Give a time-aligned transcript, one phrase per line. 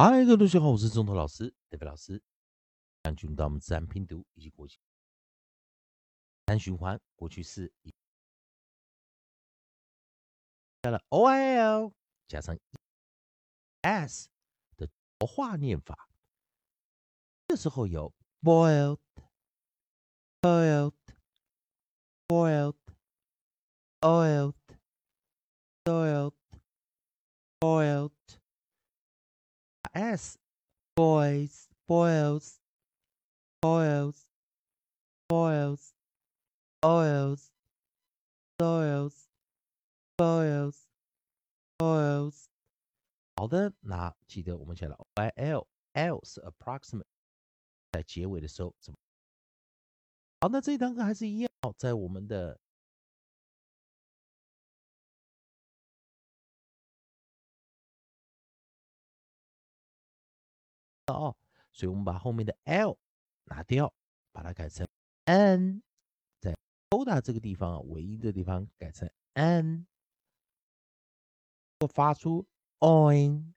[0.00, 2.22] 嗨，各位同学好，我是中头老师，代表老师。
[3.02, 4.78] 将进入到我们自然拼读以及国际
[6.44, 7.72] 单循环过去式，
[10.82, 11.92] 加了 o i l
[12.28, 12.56] 加上
[13.82, 14.28] s
[14.76, 14.88] 的
[15.18, 16.08] 活化念法。
[17.48, 19.00] 这时候有 boiled、
[20.40, 20.94] boiled、
[22.28, 22.76] boiled、
[24.00, 24.54] oiled、
[25.82, 26.34] oiled、
[27.58, 28.12] boiled。
[29.93, 30.37] s
[30.95, 32.59] boys boils
[33.61, 34.25] boils
[35.27, 35.93] boils
[36.81, 37.51] oils
[38.59, 39.27] soils
[40.17, 40.87] boils
[41.77, 42.45] boils
[43.35, 47.05] 好的，那记得我们讲了 y l l 是 approximate，
[47.91, 48.99] 在结尾的时候怎么？
[50.39, 52.59] 好，那这一堂课还是一样，在我们的
[61.14, 61.36] 哦，
[61.72, 62.98] 所以我们把后面的 l
[63.44, 63.92] 拿掉，
[64.32, 64.86] 把它改成
[65.24, 65.82] n，
[66.38, 66.54] 在
[66.90, 69.86] oda 这个地方啊，尾音的地方改成 n，
[71.92, 72.46] 发出
[72.80, 73.52] oin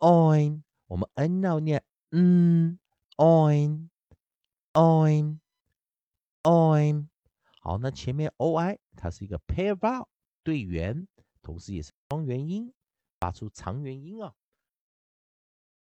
[0.00, 2.78] oin，我们 n 要念嗯
[3.16, 3.88] oin
[4.74, 5.38] oin
[6.42, 7.08] oin，
[7.60, 10.08] 好，那前面 oi 它是一个 pair vowel
[10.42, 11.06] 对元，
[11.40, 12.72] 同时也是双元音，
[13.18, 14.34] 发出长元音啊。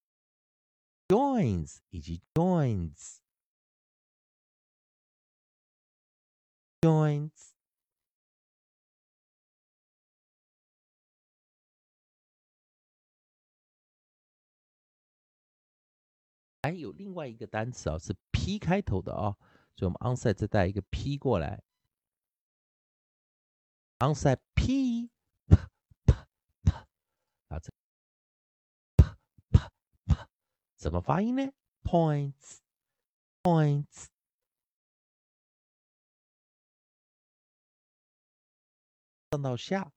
[1.08, 3.18] joins 以及 joins。
[6.85, 7.53] Joints
[16.61, 19.37] 还有另外一个单词啊，是 P 开头的啊，
[19.75, 21.61] 所以我们 onside 再带一个 P 过来
[23.99, 25.09] ，onside P，
[27.49, 27.71] 啊这
[30.75, 31.51] 怎么发音呢
[31.83, 34.14] ？Points，points。
[39.35, 39.91] 上到下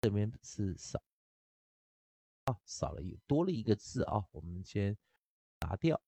[0.02, 1.02] 这边是少，
[2.44, 4.98] 啊，少了一多了一个字啊，我们先
[5.62, 6.04] 拿掉，应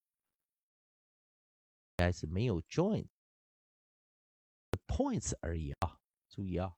[1.96, 3.08] 该是没有 join。
[4.86, 5.98] points 而已啊，
[6.28, 6.77] 注意啊。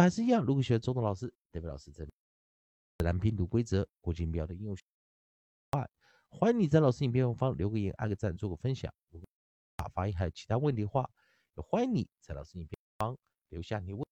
[0.00, 2.12] 还是一样，如果喜欢周董老师、代表老师这里
[3.04, 4.76] 蓝拼读规则、国际音标的应用，
[6.28, 8.92] 欢迎你在老师影片后方留个言、按个赞、做个分享。
[9.10, 9.28] 如果
[9.92, 11.10] 发音还有其他问题的话，
[11.56, 13.16] 也欢迎你在老师影片方
[13.48, 14.02] 留下你问。